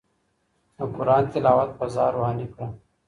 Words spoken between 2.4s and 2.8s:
کړه.